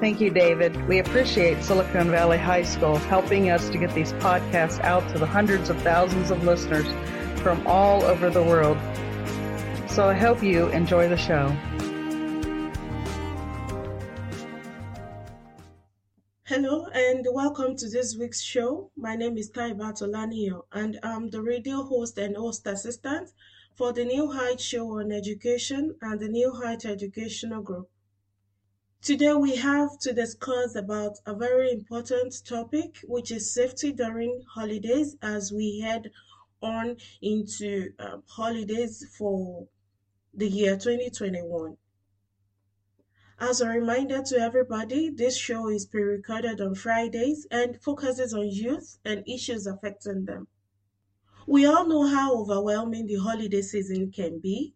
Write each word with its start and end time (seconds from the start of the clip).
Thank 0.00 0.18
you, 0.18 0.30
David. 0.30 0.88
We 0.88 1.00
appreciate 1.00 1.62
Silicon 1.62 2.10
Valley 2.10 2.38
High 2.38 2.62
School 2.62 2.96
helping 2.96 3.50
us 3.50 3.68
to 3.68 3.76
get 3.76 3.94
these 3.94 4.14
podcasts 4.14 4.80
out 4.80 5.06
to 5.10 5.18
the 5.18 5.26
hundreds 5.26 5.68
of 5.68 5.76
thousands 5.82 6.30
of 6.30 6.42
listeners 6.42 6.86
from 7.42 7.66
all 7.66 8.02
over 8.04 8.30
the 8.30 8.42
world. 8.42 8.78
So 9.90 10.08
I 10.08 10.14
hope 10.14 10.42
you 10.42 10.68
enjoy 10.68 11.06
the 11.10 11.18
show. 11.18 11.54
Hello 16.46 16.86
and 16.94 17.26
welcome 17.34 17.76
to 17.76 17.86
this 17.90 18.16
week's 18.16 18.40
show. 18.40 18.90
My 18.96 19.16
name 19.16 19.36
is 19.36 19.50
Taibat 19.50 20.00
Olaniyan 20.00 20.62
and 20.72 20.98
I'm 21.02 21.28
the 21.28 21.42
radio 21.42 21.82
host 21.82 22.16
and 22.16 22.38
host 22.38 22.66
assistant 22.66 23.32
for 23.74 23.92
the 23.92 24.06
New 24.06 24.32
Heights 24.32 24.64
Show 24.64 24.98
on 24.98 25.12
Education 25.12 25.94
and 26.00 26.18
the 26.18 26.28
New 26.28 26.52
Heights 26.52 26.86
Educational 26.86 27.60
Group. 27.60 27.90
Today 29.02 29.32
we 29.32 29.56
have 29.56 29.98
to 30.00 30.12
discuss 30.12 30.74
about 30.74 31.20
a 31.24 31.34
very 31.34 31.72
important 31.72 32.34
topic 32.44 32.98
which 33.08 33.30
is 33.30 33.54
safety 33.54 33.92
during 33.92 34.42
holidays 34.54 35.16
as 35.22 35.50
we 35.50 35.80
head 35.80 36.10
on 36.60 36.98
into 37.22 37.94
um, 37.98 38.22
holidays 38.28 39.06
for 39.16 39.66
the 40.34 40.46
year 40.46 40.76
2021. 40.76 41.78
As 43.38 43.62
a 43.62 43.70
reminder 43.70 44.22
to 44.22 44.36
everybody, 44.36 45.08
this 45.08 45.34
show 45.34 45.70
is 45.70 45.86
pre-recorded 45.86 46.60
on 46.60 46.74
Fridays 46.74 47.46
and 47.50 47.80
focuses 47.80 48.34
on 48.34 48.50
youth 48.50 48.98
and 49.02 49.26
issues 49.26 49.66
affecting 49.66 50.26
them. 50.26 50.46
We 51.46 51.64
all 51.64 51.88
know 51.88 52.06
how 52.06 52.36
overwhelming 52.36 53.06
the 53.06 53.16
holiday 53.16 53.62
season 53.62 54.12
can 54.12 54.40
be, 54.40 54.74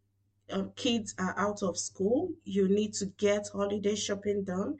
um, 0.51 0.73
kids 0.77 1.15
are 1.19 1.39
out 1.39 1.63
of 1.63 1.79
school, 1.79 2.33
you 2.45 2.69
need 2.69 2.95
to 2.95 3.07
get 3.07 3.49
holiday 3.53 3.95
shopping 3.95 4.45
done. 4.45 4.79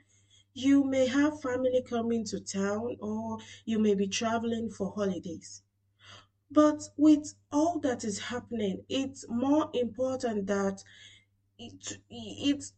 You 0.53 0.83
may 0.83 1.07
have 1.07 1.41
family 1.41 1.83
coming 1.87 2.25
to 2.25 2.39
town 2.39 2.97
or 2.99 3.39
you 3.65 3.79
may 3.79 3.93
be 3.95 4.07
traveling 4.07 4.69
for 4.71 4.91
holidays. 4.93 5.63
But 6.51 6.89
with 6.97 7.35
all 7.51 7.79
that 7.81 8.03
is 8.03 8.19
happening, 8.19 8.83
it's 8.89 9.25
more 9.29 9.69
important 9.75 10.47
that 10.47 10.83
it, 11.59 11.99
it's 12.09 12.73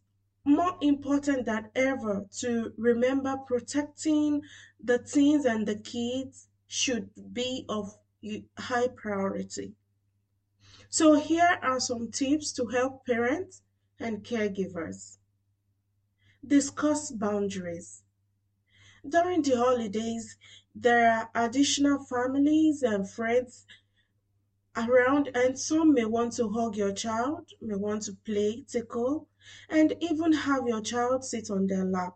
more 0.46 0.78
important 0.81 1.46
than 1.47 1.72
ever 1.76 2.28
to 2.40 2.74
remember 2.78 3.38
protecting 3.38 4.44
the 4.84 5.00
teens 5.00 5.46
and 5.46 5.68
the 5.68 5.76
kids 5.80 6.50
should 6.68 7.12
be 7.34 7.66
of 7.70 7.97
high 8.59 8.90
priority. 8.90 9.77
So 10.90 11.16
here 11.16 11.59
are 11.62 11.81
some 11.81 12.12
tips 12.12 12.53
to 12.53 12.68
help 12.68 13.06
parents 13.06 13.62
and 14.00 14.24
caregivers. 14.24 15.18
Discuss 16.46 17.12
boundaries. 17.12 18.03
During 19.08 19.42
the 19.42 19.58
holidays, 19.58 20.38
there 20.74 21.12
are 21.12 21.30
additional 21.36 22.03
families 22.06 22.84
and 22.84 23.09
friends 23.09 23.66
around 24.78 25.30
and 25.36 25.59
some 25.59 25.94
may 25.94 26.06
want 26.06 26.34
to 26.34 26.50
hug 26.50 26.78
your 26.78 26.94
child, 26.94 27.52
may 27.59 27.76
want 27.76 28.03
to 28.03 28.14
play, 28.24 28.64
tickle, 28.68 29.28
and 29.70 29.94
even 30.00 30.31
have 30.31 30.68
your 30.68 30.81
child 30.81 31.26
sit 31.26 31.50
on 31.50 31.68
their 31.68 31.84
lap. 31.84 32.16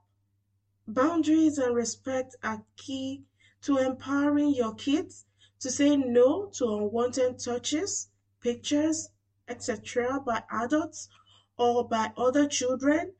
Boundaries 0.88 1.58
and 1.58 1.76
respect 1.76 2.36
are 2.44 2.64
key 2.78 3.24
to 3.64 3.78
empowering 3.78 4.54
your 4.54 4.76
kids 4.76 5.26
to 5.60 5.70
say 5.70 5.98
no 5.98 6.48
to 6.54 6.66
unwanted 6.66 7.40
touches 7.40 8.11
pictures, 8.42 9.10
etc., 9.48 10.20
by 10.26 10.44
adults 10.52 11.10
or 11.58 11.88
by 11.88 12.12
other 12.18 12.48
children, 12.48 13.14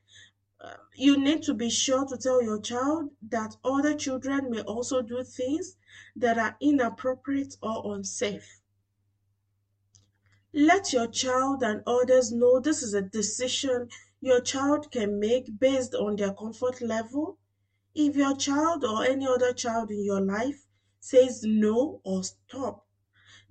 uh, 0.60 0.74
you 0.96 1.18
need 1.18 1.42
to 1.44 1.54
be 1.54 1.70
sure 1.70 2.06
to 2.06 2.18
tell 2.18 2.44
your 2.44 2.60
child 2.60 3.10
that 3.30 3.56
other 3.64 3.96
children 3.96 4.52
may 4.52 4.62
also 4.62 5.02
do 5.02 5.24
things 5.24 5.76
that 6.16 6.38
are 6.38 6.56
inappropriate 6.62 7.56
or 7.62 7.96
unsafe. 7.96 8.62
Let 10.54 10.92
your 10.92 11.08
child 11.08 11.64
and 11.64 11.82
others 11.88 12.32
know 12.32 12.60
this 12.60 12.84
is 12.84 12.94
a 12.94 13.02
decision 13.02 13.90
your 14.20 14.42
child 14.42 14.92
can 14.92 15.20
make 15.20 15.60
based 15.60 15.96
on 15.96 16.16
their 16.18 16.34
comfort 16.34 16.82
level. 16.82 17.40
If 17.96 18.16
your 18.16 18.36
child 18.36 18.84
or 18.84 19.04
any 19.04 19.28
other 19.28 19.54
child 19.54 19.90
in 19.90 20.04
your 20.04 20.22
life 20.22 20.68
says 21.00 21.44
no 21.44 22.02
or 22.04 22.24
stop, 22.24 22.86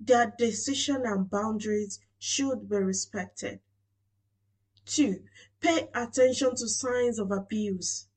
their 0.03 0.33
decision 0.37 1.03
and 1.05 1.29
boundaries 1.29 1.99
should 2.17 2.67
be 2.67 2.77
respected. 2.77 3.59
2. 4.85 5.21
Pay 5.59 5.89
attention 5.93 6.55
to 6.55 6.67
signs 6.67 7.19
of 7.19 7.31
abuse. 7.31 8.07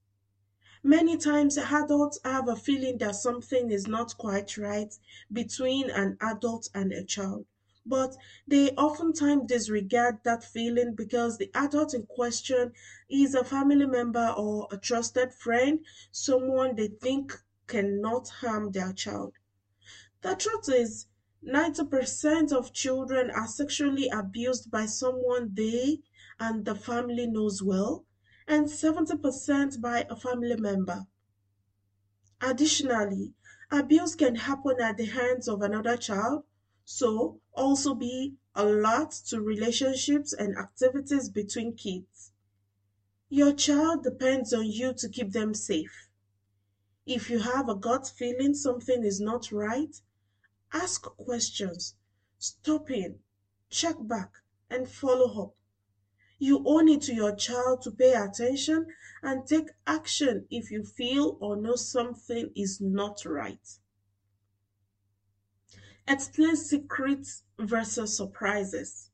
Many 0.83 1.17
times 1.17 1.59
adults 1.59 2.19
have 2.25 2.49
a 2.49 2.56
feeling 2.56 2.99
that 2.99 3.17
something 3.17 3.71
is 3.71 3.87
not 3.87 4.17
quite 4.17 4.56
right 4.56 4.93
between 5.33 5.91
an 5.91 6.17
adult 6.21 6.69
and 6.75 6.93
a 6.93 7.05
child, 7.05 7.47
but 7.87 8.17
they 8.47 8.71
oftentimes 8.73 9.47
disregard 9.47 10.19
that 10.25 10.43
feeling 10.43 10.94
because 10.94 11.39
the 11.39 11.50
adult 11.55 11.94
in 11.94 12.05
question 12.05 12.73
is 13.11 13.34
a 13.34 13.44
family 13.44 13.87
member 13.87 14.34
or 14.37 14.69
a 14.71 14.78
trusted 14.78 15.33
friend, 15.33 15.84
someone 16.11 16.77
they 16.77 16.89
think 16.89 17.33
cannot 17.67 18.28
harm 18.28 18.73
their 18.73 18.93
child. 18.93 19.34
The 20.23 20.34
truth 20.34 20.69
is, 20.69 21.06
90% 21.47 22.53
of 22.53 22.72
children 22.72 23.31
are 23.31 23.47
sexually 23.47 24.09
abused 24.09 24.71
by 24.71 24.87
someone 24.87 25.55
they 25.55 26.00
and 26.41 26.65
the 26.65 26.75
family 26.75 27.27
knows 27.27 27.62
well, 27.62 28.06
and 28.49 28.66
70% 28.66 29.81
by 29.81 30.06
a 30.09 30.16
family 30.16 30.56
member. 30.56 31.06
Additionally, 32.41 33.34
abuse 33.71 34.15
can 34.15 34.37
happen 34.37 34.81
at 34.81 34.97
the 34.97 35.05
hands 35.05 35.47
of 35.47 35.62
another 35.62 35.97
child, 35.97 36.44
so 36.84 37.41
also 37.53 37.94
be 37.94 38.37
alert 38.55 39.11
to 39.11 39.41
relationships 39.41 40.32
and 40.32 40.56
activities 40.56 41.28
between 41.28 41.76
kids. 41.76 42.32
Your 43.28 43.53
child 43.53 44.03
depends 44.03 44.52
on 44.52 44.67
you 44.67 44.94
to 44.94 45.08
keep 45.08 45.32
them 45.32 45.55
safe. 45.55 46.08
If 47.06 47.29
you 47.29 47.41
have 47.41 47.69
a 47.69 47.75
gut 47.75 48.11
feeling 48.17 48.55
something 48.55 49.05
is 49.05 49.20
not 49.20 49.52
right, 49.52 49.94
Ask 50.75 51.05
questions, 51.05 51.94
stop 52.37 52.91
in, 52.91 53.21
check 53.71 53.94
back, 54.00 54.32
and 54.69 54.88
follow 54.88 55.44
up. 55.44 55.55
You 56.38 56.65
owe 56.67 56.87
it 56.87 57.03
to 57.03 57.15
your 57.15 57.35
child 57.37 57.82
to 57.82 57.93
pay 57.93 58.12
attention 58.15 58.88
and 59.23 59.47
take 59.47 59.69
action 59.87 60.47
if 60.50 60.73
you 60.73 60.82
feel 60.85 61.38
or 61.41 61.55
know 61.56 61.76
something 61.76 62.50
is 62.56 62.81
not 62.81 63.25
right. 63.25 63.79
Explain 66.09 66.56
secrets 66.56 67.44
versus 67.56 68.17
surprises. 68.17 69.11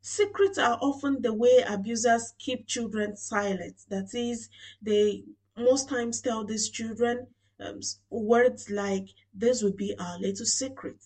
Secrets 0.00 0.56
are 0.56 0.78
often 0.80 1.20
the 1.20 1.34
way 1.34 1.64
abusers 1.66 2.32
keep 2.38 2.68
children 2.68 3.16
silent. 3.16 3.84
That 3.88 4.14
is, 4.14 4.48
they 4.80 5.24
most 5.56 5.88
times 5.88 6.20
tell 6.20 6.44
these 6.44 6.70
children 6.70 7.26
um, 7.58 7.80
words 8.10 8.70
like, 8.70 9.08
This 9.34 9.62
will 9.62 9.72
be 9.74 9.94
our 9.98 10.18
little 10.18 10.46
secret. 10.46 10.98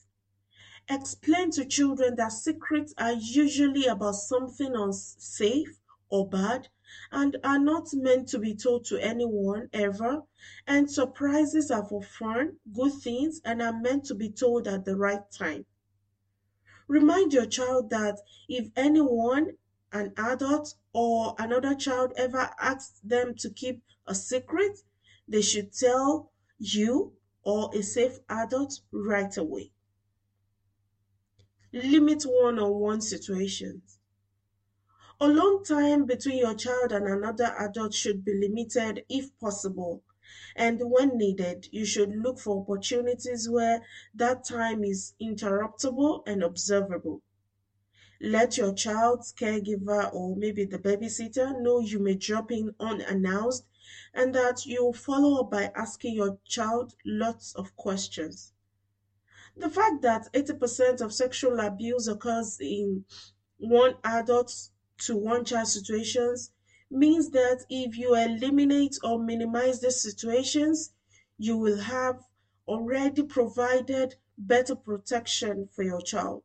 Explain 0.88 1.50
to 1.52 1.64
children 1.64 2.17
that 2.17 2.32
secrets 2.32 2.93
are 2.99 3.12
usually 3.12 3.87
about 3.87 4.17
something 4.17 4.75
unsafe 4.75 5.79
or 6.08 6.29
bad 6.29 6.69
and 7.12 7.37
are 7.44 7.58
not 7.58 7.87
meant 7.94 8.29
to 8.29 8.38
be 8.38 8.56
told 8.56 8.85
to 8.87 8.99
anyone 8.99 9.69
ever. 9.73 10.25
And 10.67 10.91
surprises 10.91 11.70
are 11.70 11.85
for 11.85 12.02
fun, 12.02 12.56
good 12.73 12.94
things, 12.94 13.41
and 13.44 13.62
are 13.62 13.79
meant 13.79 14.05
to 14.06 14.14
be 14.14 14.31
told 14.31 14.67
at 14.67 14.85
the 14.85 14.96
right 14.96 15.23
time. 15.31 15.67
Remind 16.88 17.32
your 17.32 17.46
child 17.46 17.91
that 17.91 18.19
if 18.49 18.69
anyone, 18.75 19.53
an 19.93 20.12
adult 20.17 20.75
or 20.93 21.37
another 21.38 21.76
child, 21.76 22.12
ever 22.17 22.50
asks 22.58 22.99
them 23.05 23.37
to 23.37 23.50
keep 23.50 23.82
a 24.08 24.14
secret, 24.14 24.81
they 25.29 25.43
should 25.43 25.73
tell 25.73 26.30
you 26.60 27.14
or 27.42 27.70
a 27.74 27.82
safe 27.82 28.20
adult 28.28 28.80
right 28.92 29.36
away. 29.36 29.72
Limit 31.72 32.24
one 32.24 32.58
on 32.58 32.74
one 32.74 33.00
situations. 33.00 33.98
Alone 35.20 35.64
time 35.64 36.06
between 36.06 36.38
your 36.38 36.54
child 36.54 36.92
and 36.92 37.06
another 37.06 37.54
adult 37.58 37.94
should 37.94 38.24
be 38.24 38.34
limited 38.34 39.04
if 39.08 39.36
possible. 39.38 40.02
And 40.54 40.80
when 40.90 41.16
needed, 41.16 41.68
you 41.72 41.84
should 41.84 42.14
look 42.14 42.38
for 42.38 42.62
opportunities 42.62 43.48
where 43.48 43.82
that 44.14 44.44
time 44.44 44.84
is 44.84 45.14
interruptible 45.20 46.22
and 46.26 46.42
observable. 46.42 47.22
Let 48.20 48.58
your 48.58 48.74
child's 48.74 49.32
caregiver 49.32 50.12
or 50.12 50.36
maybe 50.36 50.64
the 50.66 50.78
babysitter 50.78 51.60
know 51.60 51.80
you 51.80 51.98
may 51.98 52.14
drop 52.14 52.52
in 52.52 52.74
unannounced 52.78 53.64
and 54.14 54.34
that 54.34 54.66
you'll 54.66 54.92
follow 54.92 55.40
up 55.40 55.50
by 55.50 55.70
asking 55.75 56.14
your 56.14 56.38
child 56.44 56.94
lots 57.04 57.54
of 57.54 57.75
questions. 57.76 58.52
The 59.56 59.69
fact 59.69 60.02
that 60.02 60.32
80% 60.32 61.00
of 61.00 61.12
sexual 61.12 61.60
abuse 61.60 62.08
occurs 62.08 62.58
in 62.60 63.04
one 63.58 63.96
adult 64.04 64.52
to 64.98 65.16
one 65.16 65.44
child 65.44 65.69
situations 65.69 66.52
means 66.90 67.31
that 67.31 67.64
if 67.69 67.96
you 67.96 68.14
eliminate 68.14 68.98
or 69.04 69.19
minimize 69.19 69.81
these 69.81 70.00
situations, 70.00 70.93
you 71.38 71.56
will 71.56 71.81
have 71.81 72.20
already 72.66 73.22
provided 73.22 74.16
better 74.38 74.75
protection 74.75 75.69
for 75.72 75.82
your 75.82 76.00
child. 76.00 76.43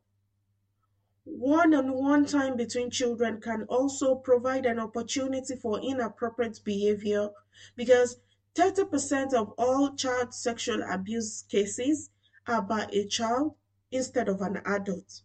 One 1.26 1.74
on 1.74 1.92
one 1.92 2.26
time 2.26 2.56
between 2.56 2.92
children 2.92 3.42
can 3.42 3.64
also 3.64 4.16
provide 4.16 4.66
an 4.66 4.80
opportunity 4.80 5.56
for 5.56 5.80
inappropriate 5.80 6.60
behavior 6.64 7.30
because 7.76 8.20
30% 8.56 9.34
of 9.34 9.52
all 9.58 9.96
child 9.96 10.34
sexual 10.34 10.84
abuse 10.90 11.44
cases 11.50 12.10
are 12.48 12.62
by 12.62 12.88
a 12.94 13.08
child 13.08 13.56
instead 13.92 14.30
of 14.30 14.42
an 14.42 14.62
adult. 14.66 15.24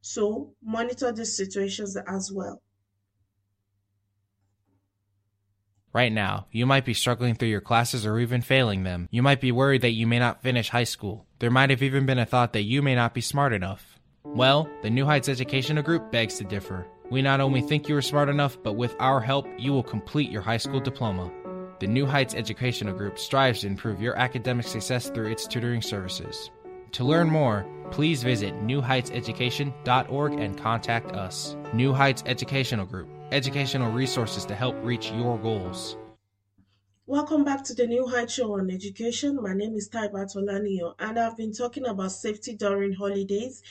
So, 0.00 0.54
monitor 0.62 1.12
these 1.12 1.36
situations 1.36 1.96
as 1.96 2.32
well. 2.32 2.62
Right 5.92 6.12
now, 6.12 6.48
you 6.50 6.66
might 6.66 6.84
be 6.84 6.94
struggling 6.94 7.36
through 7.36 7.48
your 7.48 7.60
classes 7.60 8.04
or 8.04 8.18
even 8.18 8.42
failing 8.42 8.82
them. 8.82 9.08
You 9.12 9.22
might 9.22 9.40
be 9.40 9.52
worried 9.52 9.82
that 9.82 9.92
you 9.92 10.06
may 10.06 10.18
not 10.18 10.42
finish 10.42 10.70
high 10.70 10.84
school. 10.84 11.26
There 11.38 11.50
might 11.50 11.70
have 11.70 11.82
even 11.82 12.04
been 12.04 12.18
a 12.18 12.26
thought 12.26 12.52
that 12.54 12.62
you 12.62 12.82
may 12.82 12.94
not 12.94 13.14
be 13.14 13.20
smart 13.20 13.52
enough. 13.52 13.93
Well, 14.26 14.68
the 14.82 14.90
New 14.90 15.04
Heights 15.04 15.28
Educational 15.28 15.82
Group 15.82 16.10
begs 16.10 16.38
to 16.38 16.44
differ. 16.44 16.86
We 17.10 17.20
not 17.20 17.40
only 17.40 17.60
think 17.60 17.88
you 17.88 17.96
are 17.96 18.02
smart 18.02 18.28
enough, 18.28 18.56
but 18.62 18.72
with 18.72 18.96
our 18.98 19.20
help, 19.20 19.46
you 19.58 19.72
will 19.72 19.82
complete 19.82 20.30
your 20.30 20.40
high 20.40 20.56
school 20.56 20.80
diploma. 20.80 21.30
The 21.78 21.86
New 21.86 22.06
Heights 22.06 22.34
Educational 22.34 22.94
Group 22.94 23.18
strives 23.18 23.60
to 23.60 23.66
improve 23.66 24.00
your 24.00 24.16
academic 24.16 24.66
success 24.66 25.10
through 25.10 25.30
its 25.30 25.46
tutoring 25.46 25.82
services. 25.82 26.50
To 26.92 27.04
learn 27.04 27.28
more, 27.28 27.66
please 27.90 28.22
visit 28.22 28.54
newheightseducation.org 28.54 30.32
and 30.32 30.58
contact 30.58 31.12
us. 31.12 31.54
New 31.74 31.92
Heights 31.92 32.22
Educational 32.26 32.86
Group 32.86 33.08
educational 33.30 33.92
resources 33.92 34.44
to 34.46 34.54
help 34.54 34.76
reach 34.82 35.10
your 35.12 35.38
goals. 35.38 35.96
Welcome 37.06 37.44
back 37.44 37.62
to 37.64 37.74
the 37.74 37.86
New 37.86 38.06
Heights 38.06 38.32
Show 38.32 38.54
on 38.54 38.70
Education. 38.70 39.38
My 39.42 39.52
name 39.52 39.74
is 39.74 39.90
Taibat 39.90 40.34
Olaniyan, 40.34 40.94
and 40.98 41.18
I've 41.18 41.36
been 41.36 41.52
talking 41.52 41.84
about 41.84 42.12
safety 42.12 42.56
during 42.56 42.94
holidays 42.94 43.62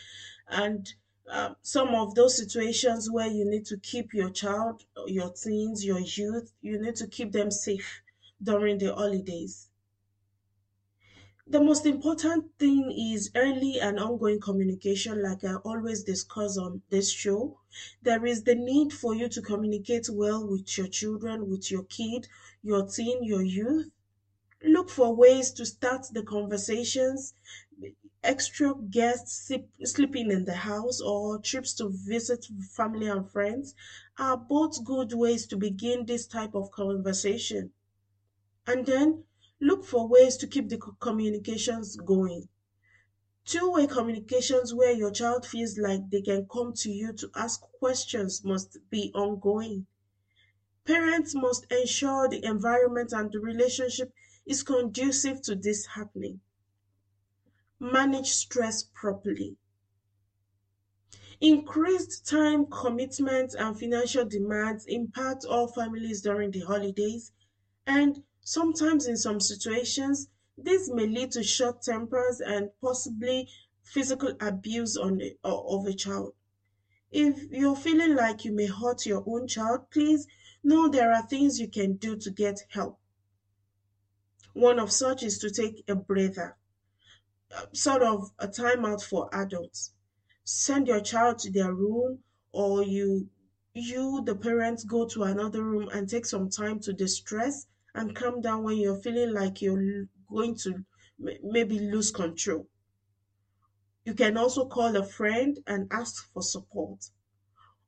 and 0.48 0.94
uh, 1.30 1.56
some 1.62 1.90
of 1.96 2.16
those 2.16 2.38
situations 2.38 3.10
where 3.10 3.28
you 3.28 3.46
need 3.46 3.66
to 3.66 3.78
keep 3.78 4.14
your 4.14 4.30
child, 4.30 4.86
your 5.08 5.32
teens, 5.32 5.86
your 5.86 6.00
youth, 6.00 6.54
you 6.62 6.82
need 6.82 6.96
to 6.98 7.08
keep 7.08 7.32
them 7.32 7.50
safe 7.52 8.02
during 8.42 8.78
the 8.78 8.94
holidays. 8.94 9.70
The 11.46 11.62
most 11.62 11.86
important 11.86 12.58
thing 12.58 12.92
is 12.92 13.30
early 13.36 13.80
and 13.80 14.00
ongoing 14.00 14.40
communication, 14.40 15.22
like 15.22 15.44
I 15.44 15.56
always 15.56 16.04
discuss 16.04 16.58
on 16.58 16.82
this 16.90 17.12
show. 17.12 17.60
There 18.02 18.26
is 18.26 18.44
the 18.44 18.56
need 18.56 18.94
for 18.94 19.14
you 19.14 19.28
to 19.30 19.42
communicate 19.42 20.10
well 20.10 20.46
with 20.48 20.78
your 20.78 20.88
children, 20.88 21.50
with 21.50 21.70
your 21.70 21.84
kid, 21.84 22.28
your 22.62 22.88
teen, 22.88 23.24
your 23.24 23.44
youth. 23.44 23.92
Look 24.64 24.90
for 24.90 25.16
ways 25.16 25.52
to 25.54 25.66
start 25.66 26.08
the 26.14 26.24
conversations. 26.24 27.34
Extra 28.24 28.74
guests 28.76 29.52
sleeping 29.84 30.32
in 30.32 30.46
the 30.46 30.56
house 30.56 31.00
or 31.00 31.38
trips 31.40 31.74
to 31.76 31.90
visit 31.90 32.48
family 32.76 33.08
and 33.08 33.30
friends 33.30 33.76
are 34.18 34.38
both 34.38 34.84
good 34.84 35.14
ways 35.14 35.46
to 35.48 35.58
begin 35.58 36.06
this 36.08 36.26
type 36.26 36.56
of 36.56 36.72
conversation. 36.72 37.74
And 38.68 38.86
then 38.86 39.26
Look 39.62 39.86
for 39.86 40.08
ways 40.10 40.38
to 40.38 40.48
keep 40.48 40.70
the 40.70 40.78
communications 41.00 41.96
going. 41.96 42.50
Two 43.46 43.72
way 43.72 43.88
communications 43.88 44.74
where 44.74 44.92
your 44.92 45.10
child 45.12 45.46
feels 45.46 45.78
like 45.78 46.10
they 46.10 46.22
can 46.22 46.46
come 46.48 46.74
to 46.74 46.92
you 46.92 47.14
to 47.14 47.32
ask 47.36 47.62
questions 47.80 48.44
must 48.44 48.78
be 48.90 49.12
ongoing. 49.16 49.88
Parents 50.86 51.36
must 51.36 51.70
ensure 51.70 52.30
the 52.30 52.42
environment 52.46 53.12
and 53.12 53.30
the 53.34 53.40
relationship 53.42 54.14
is 54.46 54.64
conducive 54.64 55.42
to 55.42 55.56
this 55.56 55.86
happening. 55.88 56.40
Manage 57.84 58.32
stress 58.32 58.84
properly. 58.94 59.58
Increased 61.40 62.26
time 62.28 62.66
commitments 62.66 63.54
and 63.54 63.78
financial 63.78 64.26
demands 64.26 64.86
impact 64.88 65.46
all 65.46 65.68
families 65.68 66.22
during 66.22 66.50
the 66.50 66.62
holidays, 66.62 67.32
and 67.86 68.24
Sometimes, 68.46 69.08
in 69.08 69.16
some 69.16 69.40
situations, 69.40 70.28
this 70.58 70.90
may 70.90 71.08
lead 71.08 71.32
to 71.32 71.44
short 71.44 71.82
tempers 71.82 72.42
and 72.42 72.70
possibly 72.82 73.48
physical 73.84 74.34
abuse 74.42 74.98
on 74.98 75.18
the, 75.18 75.38
of 75.46 75.86
a 75.86 75.94
child. 75.94 76.34
If 77.10 77.50
you're 77.52 77.78
feeling 77.78 78.16
like 78.16 78.44
you 78.44 78.52
may 78.52 78.66
hurt 78.66 79.06
your 79.06 79.24
own 79.26 79.48
child, 79.48 79.90
please 79.92 80.28
know 80.62 80.90
there 80.90 81.14
are 81.14 81.26
things 81.26 81.60
you 81.60 81.70
can 81.70 81.96
do 81.96 82.18
to 82.18 82.32
get 82.32 82.66
help. 82.70 83.00
One 84.52 84.78
of 84.78 84.92
such 84.92 85.24
is 85.24 85.38
to 85.40 85.50
take 85.50 85.86
a 85.88 85.96
breather, 85.96 86.58
sort 87.74 88.02
of 88.04 88.32
a 88.40 88.48
timeout 88.48 89.04
for 89.04 89.30
adults. 89.34 89.94
Send 90.44 90.88
your 90.88 91.02
child 91.02 91.40
to 91.40 91.52
their 91.52 91.74
room, 91.74 92.24
or 92.52 92.84
you, 92.84 93.30
you, 93.74 94.24
the 94.26 94.36
parents, 94.36 94.84
go 94.84 95.08
to 95.08 95.24
another 95.24 95.64
room 95.64 95.90
and 95.90 96.10
take 96.10 96.26
some 96.26 96.50
time 96.50 96.80
to 96.82 96.94
distress 96.94 97.68
and 97.96 98.16
calm 98.16 98.42
down 98.42 98.64
when 98.64 98.78
you're 98.78 99.02
feeling 99.02 99.34
like 99.34 99.62
you're 99.62 100.08
going 100.30 100.56
to 100.56 100.86
maybe 101.20 101.80
lose 101.80 102.12
control. 102.12 102.68
You 104.06 104.14
can 104.14 104.38
also 104.38 104.68
call 104.68 104.96
a 104.96 105.06
friend 105.06 105.60
and 105.68 105.92
ask 105.92 106.32
for 106.32 106.42
support. 106.42 107.10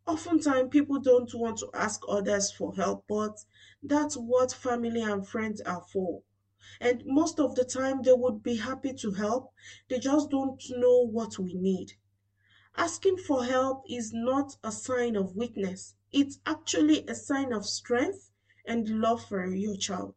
Oftentimes, 0.08 0.70
people 0.70 1.00
don't 1.00 1.34
want 1.36 1.60
to 1.60 1.70
ask 1.74 2.02
others 2.08 2.52
for 2.52 2.76
help, 2.76 3.06
but 3.08 3.38
that's 3.84 4.16
what 4.16 4.54
family 4.54 5.02
and 5.02 5.28
friends 5.28 5.62
are 5.62 5.84
for. 5.92 6.24
And 6.80 7.04
most 7.06 7.40
of 7.40 7.56
the 7.56 7.66
time, 7.66 8.02
they 8.02 8.14
would 8.14 8.44
be 8.44 8.58
happy 8.58 8.94
to 8.94 9.12
help, 9.12 9.54
they 9.88 10.00
just 10.00 10.30
don't 10.30 10.62
know 10.72 11.06
what 11.06 11.38
we 11.40 11.54
need. 11.54 11.94
Asking 12.76 13.18
for 13.18 13.46
help 13.46 13.84
is 13.90 14.12
not 14.14 14.58
a 14.64 14.72
sign 14.72 15.16
of 15.16 15.36
weakness, 15.36 15.96
it's 16.12 16.40
actually 16.46 17.06
a 17.08 17.16
sign 17.16 17.54
of 17.54 17.66
strength 17.66 18.32
and 18.66 19.02
love 19.02 19.24
for 19.26 19.46
your 19.46 19.78
child. 19.78 20.16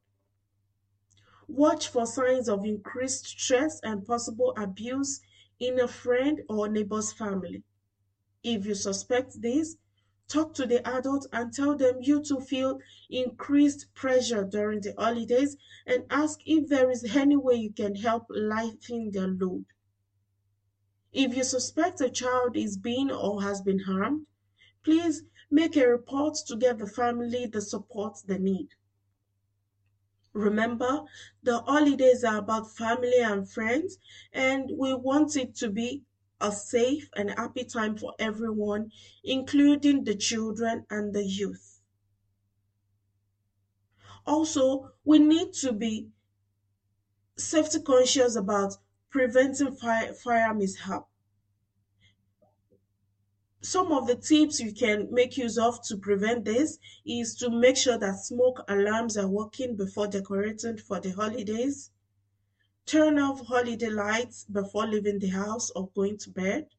Watch 1.49 1.89
for 1.89 2.07
signs 2.07 2.49
of 2.49 2.65
increased 2.65 3.27
stress 3.27 3.81
and 3.83 4.05
possible 4.07 4.55
abuse 4.57 5.21
in 5.59 5.81
a 5.81 5.89
friend 5.89 6.43
or 6.49 6.69
neighbor's 6.69 7.13
family. 7.13 7.65
If 8.43 8.67
you 8.67 8.75
suspect 8.75 9.41
this, 9.41 9.77
talk 10.29 10.55
to 10.55 10.67
the 10.67 10.87
adult 10.87 11.27
and 11.33 11.53
tell 11.53 11.75
them 11.77 11.97
you 12.01 12.23
too 12.23 12.41
feel 12.41 12.79
increased 13.11 13.93
pressure 13.95 14.45
during 14.45 14.81
the 14.83 14.95
holidays 14.99 15.57
and 15.87 16.05
ask 16.11 16.41
if 16.45 16.69
there 16.69 16.91
is 16.91 17.17
any 17.17 17.37
way 17.37 17.55
you 17.55 17.73
can 17.73 17.95
help 17.95 18.27
lighten 18.29 19.11
their 19.11 19.29
load. 19.29 19.65
If 21.13 21.35
you 21.35 21.45
suspect 21.45 22.01
a 22.01 22.11
child 22.11 22.57
is 22.57 22.77
being 22.77 23.11
or 23.11 23.43
has 23.43 23.63
been 23.63 23.81
harmed, 23.81 24.27
please 24.85 25.23
make 25.51 25.77
a 25.77 25.89
report 25.89 26.37
to 26.47 26.57
get 26.57 26.79
the 26.79 26.87
family 26.87 27.47
the 27.47 27.63
support 27.63 28.19
they 28.27 28.39
need. 28.39 28.69
Remember, 30.35 31.05
the 31.43 31.61
holidays 31.61 32.23
are 32.23 32.37
about 32.37 32.77
family 32.77 33.19
and 33.21 33.51
friends, 33.51 33.99
and 34.33 34.71
we 34.77 34.95
want 34.95 35.37
it 35.37 35.55
to 35.57 35.71
be 35.71 36.05
a 36.41 36.53
safe 36.53 37.09
and 37.17 37.31
happy 37.31 37.65
time 37.65 37.97
for 37.97 38.15
everyone, 38.19 38.93
including 39.25 40.05
the 40.05 40.15
children 40.15 40.87
and 40.91 41.13
the 41.13 41.25
youth. 41.25 41.81
Also, 44.27 44.93
we 45.05 45.19
need 45.19 45.53
to 45.55 45.73
be 45.73 46.09
safety 47.37 47.81
conscious 47.81 48.37
about 48.37 48.77
preventing 49.11 49.75
fire, 49.75 50.13
fire 50.13 50.53
mishap. 50.53 51.09
Some 53.61 53.91
of 53.91 54.07
the 54.07 54.15
tips 54.15 54.61
you 54.61 54.73
can 54.73 55.09
make 55.11 55.37
use 55.37 55.59
of 55.59 55.83
to 55.89 55.97
prevent 55.97 56.45
this 56.45 56.79
is 57.05 57.35
to 57.37 57.51
make 57.51 57.77
sure 57.77 57.99
that 57.99 58.25
smoke 58.25 58.63
alarms 58.69 59.17
are 59.17 59.29
working 59.29 59.77
before 59.77 60.07
decorating 60.07 60.77
for 60.77 61.01
the 61.01 61.11
holidays. 61.11 61.91
Turn 62.89 63.21
off 63.21 63.47
holiday 63.47 63.89
lights 63.89 64.45
before 64.47 64.89
leaving 64.89 65.21
the 65.21 65.29
house 65.29 65.71
or 65.77 65.91
going 65.95 66.19
to 66.19 66.31
bed. 66.31 66.71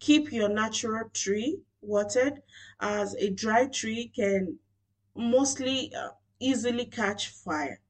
Keep 0.00 0.32
your 0.32 0.48
natural 0.48 1.08
tree 1.10 1.62
watered 1.80 2.42
as 2.80 3.14
a 3.14 3.30
dry 3.30 3.66
tree 3.68 4.08
can 4.08 4.58
mostly 5.14 5.94
uh, 5.94 6.10
easily 6.40 6.86
catch 6.86 7.28
fire 7.28 7.80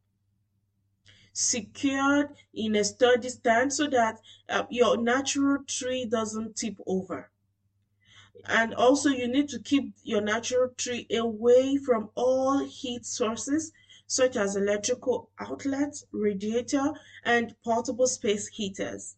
secured 1.32 2.36
in 2.54 2.76
a 2.76 2.84
sturdy 2.84 3.28
stand 3.28 3.72
so 3.72 3.88
that 3.88 4.20
uh, 4.48 4.64
your 4.70 4.96
natural 4.96 5.64
tree 5.64 6.04
doesn't 6.04 6.54
tip 6.56 6.76
over 6.86 7.30
and 8.46 8.74
also 8.74 9.08
you 9.08 9.26
need 9.28 9.48
to 9.48 9.58
keep 9.58 9.94
your 10.02 10.20
natural 10.20 10.68
tree 10.76 11.06
away 11.12 11.76
from 11.76 12.10
all 12.14 12.58
heat 12.58 13.04
sources 13.06 13.72
such 14.10 14.36
as 14.36 14.56
electrical 14.56 15.30
outlets 15.38 16.04
radiator 16.10 16.92
and 17.24 17.54
portable 17.62 18.08
space 18.08 18.48
heaters 18.48 19.16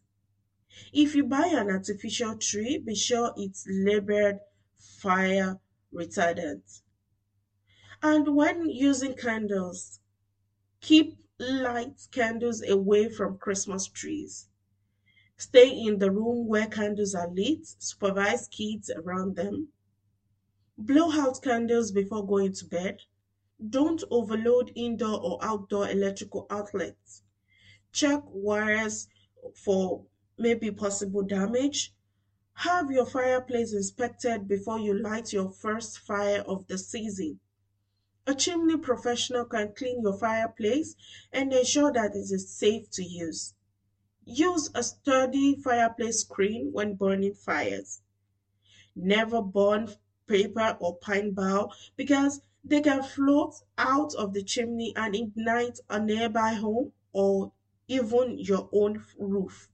if 0.93 1.15
you 1.15 1.25
buy 1.25 1.47
an 1.47 1.71
artificial 1.71 2.37
tree 2.37 2.77
be 2.79 2.95
sure 2.95 3.33
it's 3.37 3.67
labeled 3.69 4.39
fire 4.77 5.59
retardant 5.95 6.83
and 8.03 8.37
when 8.37 8.69
using 8.69 9.15
candles 9.15 10.01
keep 10.81 11.17
light 11.39 12.09
candles 12.11 12.63
away 12.69 13.09
from 13.09 13.39
christmas 13.39 13.87
trees 13.87 14.49
Stay 15.39 15.71
in 15.71 15.99
the 15.99 16.11
room 16.13 16.47
where 16.47 16.69
candles 16.69 17.17
are 17.17 17.29
lit. 17.29 17.67
Supervise 17.79 18.47
kids 18.47 18.91
around 18.91 19.35
them. 19.35 19.73
Blow 20.79 21.11
out 21.11 21.43
candles 21.43 21.91
before 21.91 22.25
going 22.25 22.53
to 22.53 22.65
bed. 22.67 23.01
Don't 23.69 24.03
overload 24.11 24.73
indoor 24.75 25.21
or 25.21 25.39
outdoor 25.41 25.89
electrical 25.89 26.47
outlets. 26.51 27.23
Check 27.93 28.23
wires 28.27 29.07
for 29.55 30.07
maybe 30.37 30.71
possible 30.71 31.23
damage. 31.23 31.95
Have 32.55 32.91
your 32.91 33.07
fireplace 33.07 33.73
inspected 33.73 34.49
before 34.49 34.79
you 34.79 34.95
light 34.95 35.33
your 35.33 35.51
first 35.51 35.99
fire 35.99 36.41
of 36.41 36.67
the 36.67 36.77
season. 36.77 37.41
A 38.27 38.35
chimney 38.35 38.77
professional 38.77 39.45
can 39.45 39.75
clean 39.75 40.03
your 40.03 40.17
fireplace 40.17 40.95
and 41.33 41.53
ensure 41.53 41.93
that 41.93 42.15
it 42.15 42.31
is 42.31 42.49
safe 42.49 42.91
to 42.91 43.03
use. 43.05 43.55
Use 44.25 44.71
a 44.75 44.83
sturdy 44.83 45.57
fireplace 45.57 46.21
screen 46.21 46.73
when 46.73 46.95
burning 46.95 47.35
fires. 47.35 48.01
Never 48.95 49.43
burn 49.43 49.95
paper 50.27 50.77
or 50.81 50.97
pine 50.99 51.33
bough 51.33 51.73
because 51.97 52.41
they 52.65 52.81
can 52.81 53.03
float 53.03 53.55
out 53.79 54.15
of 54.15 54.33
the 54.33 54.43
chimney 54.43 54.93
and 54.97 55.15
ignite 55.15 55.81
a 55.91 55.99
nearby 55.99 56.53
home 56.53 56.93
or 57.13 57.53
even 57.89 58.39
your 58.39 58.69
own 58.73 59.05
roof. 59.19 59.69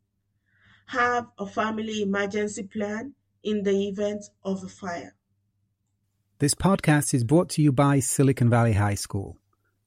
Have 0.86 1.26
a 1.38 1.46
family 1.46 2.02
emergency 2.02 2.62
plan 2.62 3.14
in 3.42 3.62
the 3.62 3.88
event 3.88 4.24
of 4.42 4.64
a 4.64 4.68
fire. 4.68 5.14
This 6.38 6.54
podcast 6.54 7.14
is 7.14 7.24
brought 7.24 7.50
to 7.50 7.62
you 7.62 7.72
by 7.72 8.00
Silicon 8.00 8.48
Valley 8.48 8.74
High 8.74 8.94
School, 8.94 9.38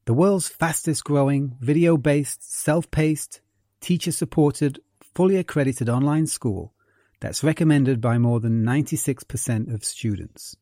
the 0.05 0.13
world's 0.13 0.47
fastest 0.49 1.03
growing, 1.03 1.55
video 1.59 1.97
based, 1.97 2.43
self 2.43 2.91
paced, 2.91 3.41
teacher 3.79 4.11
supported, 4.11 4.79
fully 5.15 5.37
accredited 5.37 5.89
online 5.89 6.27
school 6.27 6.73
that's 7.19 7.43
recommended 7.43 8.01
by 8.01 8.17
more 8.17 8.39
than 8.39 8.63
96% 8.63 9.73
of 9.73 9.85
students. 9.85 10.55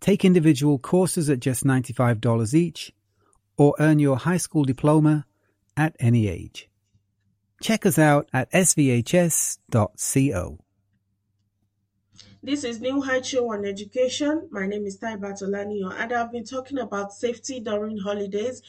Take 0.00 0.24
individual 0.24 0.78
courses 0.78 1.28
at 1.28 1.40
just 1.40 1.64
$95 1.64 2.54
each 2.54 2.92
or 3.56 3.74
earn 3.78 3.98
your 3.98 4.16
high 4.16 4.38
school 4.38 4.64
diploma 4.64 5.26
at 5.76 5.94
any 6.00 6.26
age. 6.28 6.68
Check 7.62 7.84
us 7.84 7.98
out 7.98 8.28
at 8.32 8.50
svhs.co. 8.52 9.58
This 12.42 12.64
is 12.64 12.80
New 12.80 13.02
Heights 13.02 13.28
Show 13.28 13.52
on 13.52 13.66
Education. 13.66 14.48
My 14.50 14.66
name 14.66 14.86
is 14.86 14.96
Tai 14.96 15.16
Batolani, 15.16 15.82
and 16.00 16.12
I've 16.12 16.32
been 16.32 16.44
talking 16.44 16.78
about 16.78 17.12
safety 17.12 17.60
during 17.60 17.98
holidays 17.98 18.62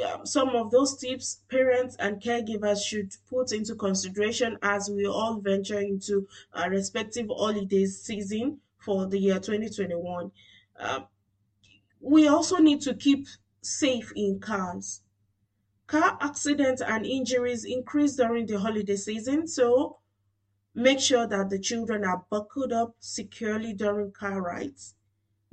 um, 0.00 0.24
some 0.24 0.50
of 0.50 0.70
those 0.70 0.96
tips 0.96 1.40
parents 1.50 1.96
and 1.98 2.20
caregivers 2.20 2.82
should 2.82 3.14
put 3.28 3.52
into 3.52 3.74
consideration 3.74 4.58
as 4.62 4.90
we 4.90 5.06
all 5.06 5.38
venture 5.40 5.80
into 5.80 6.26
our 6.54 6.70
respective 6.70 7.26
holidays 7.28 8.00
season 8.00 8.58
for 8.78 9.06
the 9.06 9.18
year 9.18 9.38
2021. 9.38 10.30
Um, 10.76 11.06
we 12.00 12.26
also 12.26 12.56
need 12.58 12.80
to 12.82 12.94
keep 12.94 13.26
safe 13.60 14.12
in 14.16 14.40
cars. 14.40 15.02
Car 15.86 16.18
accidents 16.20 16.80
and 16.80 17.06
injuries 17.06 17.64
increase 17.64 18.16
during 18.16 18.46
the 18.46 18.58
holiday 18.58 18.96
season, 18.96 19.46
so 19.46 19.98
make 20.74 21.00
sure 21.00 21.26
that 21.26 21.50
the 21.50 21.58
children 21.58 22.04
are 22.04 22.24
buckled 22.30 22.72
up 22.72 22.96
securely 22.98 23.72
during 23.72 24.10
car 24.12 24.40
rides. 24.40 24.94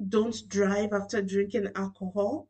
Don't 0.08 0.48
drive 0.48 0.94
after 0.94 1.22
drinking 1.22 1.70
alcohol 1.76 2.48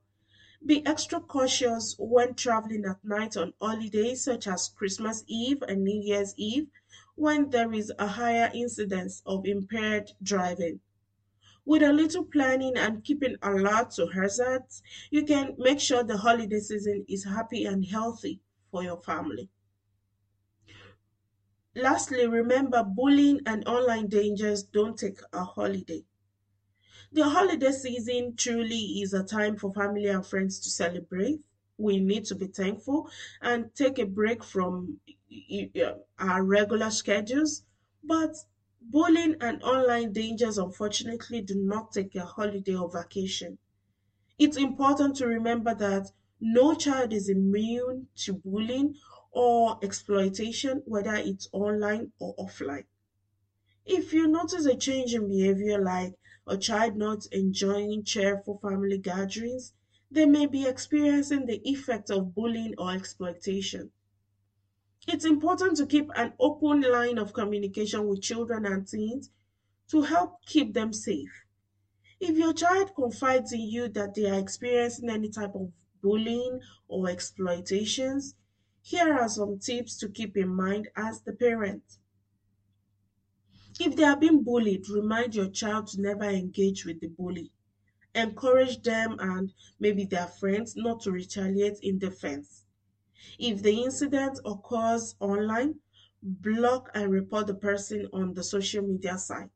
be 0.65 0.85
extra 0.85 1.21
cautious 1.21 1.95
when 1.97 2.33
traveling 2.33 2.83
at 2.83 3.01
night 3.01 3.37
on 3.37 3.53
holidays 3.61 4.25
such 4.25 4.45
as 4.45 4.67
Christmas 4.67 5.23
Eve 5.25 5.61
and 5.69 5.85
New 5.85 6.01
Year's 6.01 6.33
Eve 6.35 6.67
when 7.15 7.49
there 7.49 7.71
is 7.73 7.93
a 7.97 8.07
higher 8.07 8.51
incidence 8.53 9.21
of 9.25 9.45
impaired 9.45 10.11
driving. 10.21 10.81
With 11.65 11.83
a 11.83 11.93
little 11.93 12.25
planning 12.25 12.75
and 12.77 13.03
keeping 13.03 13.37
alert 13.41 13.91
to 13.91 14.07
hazards, 14.07 14.81
you 15.11 15.25
can 15.25 15.55
make 15.57 15.79
sure 15.79 16.03
the 16.03 16.17
holiday 16.17 16.59
season 16.59 17.05
is 17.07 17.23
happy 17.25 17.65
and 17.65 17.85
healthy 17.85 18.41
for 18.71 18.83
your 18.83 19.01
family. 19.01 19.49
Lastly, 21.73 22.27
remember 22.27 22.83
bullying 22.83 23.39
and 23.43 23.67
online 23.67 24.05
dangers 24.07 24.61
don't 24.61 24.99
take 24.99 25.17
a 25.33 25.43
holiday. 25.43 26.05
The 27.11 27.29
holiday 27.29 27.71
season 27.71 28.35
truly 28.35 29.01
is 29.01 29.13
a 29.13 29.23
time 29.23 29.57
for 29.57 29.71
family 29.71 30.07
and 30.07 30.25
friends 30.25 30.59
to 30.61 30.69
celebrate. 30.71 31.41
We 31.77 31.99
need 31.99 32.25
to 32.25 32.35
be 32.35 32.47
thankful 32.47 33.09
and 33.41 33.73
take 33.75 33.99
a 33.99 34.05
break 34.07 34.43
from 34.43 34.99
our 36.17 36.43
regular 36.43 36.89
schedules. 36.89 37.63
But 38.03 38.35
bullying 38.81 39.35
and 39.41 39.63
online 39.63 40.11
dangers, 40.13 40.57
unfortunately, 40.57 41.41
do 41.41 41.55
not 41.55 41.91
take 41.93 42.15
a 42.15 42.25
holiday 42.25 42.75
or 42.75 42.91
vacation. 42.91 43.57
It's 44.39 44.57
important 44.57 45.15
to 45.17 45.27
remember 45.27 45.75
that 45.75 46.11
no 46.41 46.75
child 46.75 47.13
is 47.13 47.29
immune 47.29 48.09
to 48.17 48.33
bullying 48.33 48.95
or 49.31 49.79
exploitation, 49.83 50.83
whether 50.85 51.15
it's 51.15 51.49
online 51.53 52.13
or 52.19 52.35
offline. 52.37 52.85
If 53.85 54.13
you 54.13 54.25
notice 54.25 54.65
a 54.65 54.77
change 54.77 55.13
in 55.13 55.27
behavior 55.27 55.83
like 55.83 56.17
a 56.47 56.57
child 56.57 56.95
not 56.95 57.25
enjoying 57.33 58.05
cheerful 58.05 58.57
family 58.59 58.97
gatherings, 58.97 59.73
they 60.09 60.25
may 60.25 60.45
be 60.45 60.65
experiencing 60.65 61.45
the 61.45 61.59
effect 61.69 62.09
of 62.09 62.33
bullying 62.33 62.73
or 62.77 62.93
exploitation. 62.93 63.91
It's 65.07 65.25
important 65.25 65.77
to 65.77 65.85
keep 65.85 66.09
an 66.15 66.33
open 66.39 66.81
line 66.81 67.17
of 67.17 67.33
communication 67.33 68.07
with 68.07 68.21
children 68.21 68.65
and 68.65 68.87
teens 68.87 69.31
to 69.89 70.01
help 70.01 70.45
keep 70.45 70.73
them 70.73 70.93
safe. 70.93 71.45
If 72.19 72.37
your 72.37 72.53
child 72.53 72.93
confides 72.95 73.53
in 73.53 73.61
you 73.61 73.87
that 73.89 74.13
they 74.13 74.29
are 74.29 74.37
experiencing 74.37 75.09
any 75.09 75.29
type 75.29 75.55
of 75.55 75.71
bullying 76.01 76.59
or 76.87 77.09
exploitations, 77.09 78.35
here 78.81 79.13
are 79.13 79.29
some 79.29 79.59
tips 79.59 79.97
to 79.97 80.09
keep 80.09 80.35
in 80.35 80.49
mind 80.49 80.89
as 80.95 81.21
the 81.21 81.33
parent. 81.33 81.83
If 83.79 83.95
they 83.95 84.03
are 84.03 84.17
being 84.17 84.43
bullied, 84.43 84.89
remind 84.89 85.35
your 85.35 85.49
child 85.49 85.87
to 85.87 86.01
never 86.01 86.25
engage 86.25 86.85
with 86.85 86.99
the 86.99 87.07
bully. 87.07 87.51
Encourage 88.13 88.81
them 88.83 89.15
and 89.19 89.53
maybe 89.79 90.03
their 90.03 90.27
friends 90.27 90.75
not 90.75 91.01
to 91.01 91.11
retaliate 91.11 91.79
in 91.81 91.99
defense. 91.99 92.65
If 93.39 93.61
the 93.63 93.83
incident 93.83 94.39
occurs 94.45 95.15
online, 95.19 95.81
block 96.21 96.89
and 96.93 97.11
report 97.11 97.47
the 97.47 97.55
person 97.55 98.07
on 98.13 98.33
the 98.33 98.43
social 98.43 98.83
media 98.83 99.17
site. 99.17 99.51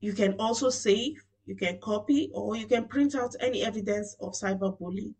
You 0.00 0.12
can 0.12 0.34
also 0.38 0.68
save, 0.68 1.24
you 1.46 1.54
can 1.54 1.80
copy, 1.80 2.30
or 2.34 2.54
you 2.54 2.66
can 2.66 2.86
print 2.86 3.14
out 3.14 3.34
any 3.40 3.62
evidence 3.62 4.14
of 4.20 4.32
cyberbullying. 4.34 5.14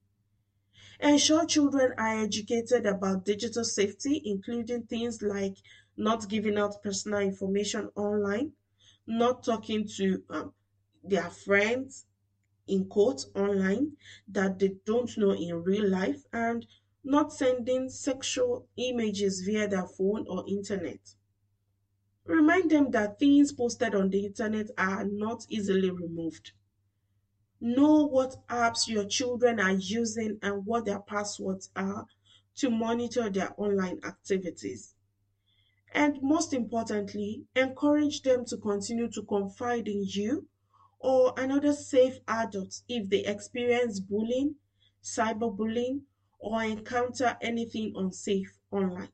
Ensure 1.00 1.46
children 1.46 1.92
are 1.98 2.20
educated 2.20 2.86
about 2.86 3.24
digital 3.24 3.64
safety, 3.64 4.22
including 4.24 4.86
things 4.86 5.20
like 5.20 5.56
not 5.96 6.28
giving 6.28 6.56
out 6.56 6.80
personal 6.80 7.18
information 7.18 7.90
online, 7.96 8.52
not 9.04 9.42
talking 9.42 9.84
to 9.96 10.24
um, 10.30 10.54
their 11.02 11.28
friends 11.28 12.06
in 12.66 12.86
quotes 12.88 13.26
online 13.34 13.96
that 14.28 14.58
they 14.58 14.76
don't 14.86 15.18
know 15.18 15.32
in 15.32 15.62
real 15.64 15.88
life 15.88 16.24
and 16.32 16.66
not 17.02 17.32
sending 17.32 17.88
sexual 17.88 18.68
images 18.76 19.40
via 19.42 19.66
their 19.68 19.86
phone 19.86 20.26
or 20.28 20.44
internet. 20.48 21.14
Remind 22.24 22.70
them 22.70 22.90
that 22.92 23.18
things 23.18 23.52
posted 23.52 23.94
on 23.94 24.10
the 24.10 24.24
internet 24.24 24.70
are 24.78 25.04
not 25.04 25.46
easily 25.48 25.90
removed. 25.90 26.52
Know 27.60 28.06
what 28.06 28.46
apps 28.48 28.88
your 28.88 29.04
children 29.04 29.60
are 29.60 29.72
using 29.72 30.38
and 30.42 30.64
what 30.64 30.86
their 30.86 31.00
passwords 31.00 31.70
are 31.76 32.06
to 32.56 32.70
monitor 32.70 33.28
their 33.30 33.52
online 33.60 34.00
activities. 34.04 34.94
And 35.92 36.22
most 36.22 36.52
importantly, 36.54 37.46
encourage 37.54 38.22
them 38.22 38.44
to 38.46 38.56
continue 38.56 39.08
to 39.10 39.22
confide 39.22 39.88
in 39.88 40.04
you 40.06 40.48
or 40.98 41.34
another 41.36 41.72
safe 41.72 42.20
adult 42.28 42.82
if 42.88 43.08
they 43.08 43.24
experience 43.24 44.00
bullying, 44.00 44.56
cyberbullying, 45.02 46.02
or 46.40 46.62
encounter 46.64 47.38
anything 47.40 47.94
unsafe 47.96 48.58
online. 48.70 49.08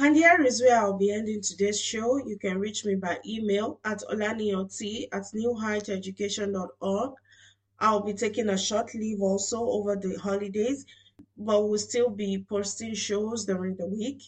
And 0.00 0.14
here 0.14 0.40
is 0.42 0.62
where 0.62 0.78
I'll 0.78 0.96
be 0.96 1.10
ending 1.10 1.40
today's 1.40 1.80
show. 1.80 2.18
You 2.18 2.38
can 2.38 2.60
reach 2.60 2.84
me 2.84 2.94
by 2.94 3.18
email 3.26 3.80
at 3.84 4.04
olaniot 4.08 5.08
at 5.10 5.24
newheighteducation.org. 5.34 7.14
I'll 7.80 8.02
be 8.02 8.12
taking 8.12 8.48
a 8.48 8.56
short 8.56 8.94
leave 8.94 9.20
also 9.20 9.64
over 9.64 9.96
the 9.96 10.14
holidays, 10.16 10.86
but 11.36 11.66
we'll 11.66 11.78
still 11.78 12.10
be 12.10 12.46
posting 12.48 12.94
shows 12.94 13.44
during 13.44 13.74
the 13.74 13.88
week. 13.88 14.22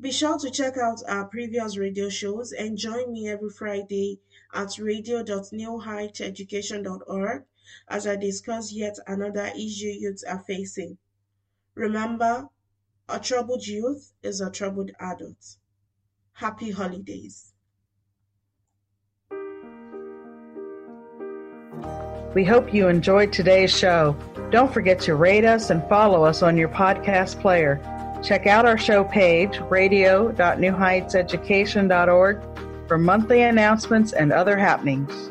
Be 0.00 0.10
sure 0.10 0.38
to 0.38 0.50
check 0.50 0.76
out 0.76 1.08
our 1.08 1.26
previous 1.26 1.76
radio 1.76 2.08
shows 2.08 2.50
and 2.52 2.76
join 2.76 3.12
me 3.12 3.28
every 3.28 3.50
Friday 3.50 4.18
at 4.52 4.76
radio.newheighteducation.org 4.78 7.44
as 7.88 8.06
I 8.06 8.16
discuss 8.16 8.72
yet 8.72 8.96
another 9.06 9.50
issue 9.54 9.88
youths 9.88 10.24
are 10.24 10.42
facing. 10.46 10.98
Remember, 11.74 12.48
a 13.08 13.20
troubled 13.20 13.66
youth 13.66 14.12
is 14.22 14.40
a 14.40 14.50
troubled 14.50 14.92
adult. 14.98 15.56
Happy 16.32 16.70
holidays. 16.70 17.52
We 22.34 22.44
hope 22.44 22.72
you 22.74 22.88
enjoyed 22.88 23.32
today's 23.32 23.76
show. 23.76 24.16
Don't 24.50 24.72
forget 24.72 25.00
to 25.00 25.14
rate 25.14 25.44
us 25.44 25.68
and 25.70 25.86
follow 25.88 26.24
us 26.24 26.42
on 26.42 26.56
your 26.56 26.68
podcast 26.68 27.40
player. 27.40 27.80
Check 28.22 28.46
out 28.46 28.66
our 28.66 28.76
show 28.76 29.04
page, 29.04 29.60
radio.newheightseducation.org, 29.70 32.42
for 32.88 32.98
monthly 32.98 33.42
announcements 33.42 34.12
and 34.12 34.32
other 34.32 34.58
happenings. 34.58 35.30